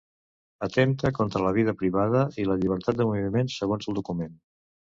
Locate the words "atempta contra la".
0.67-1.51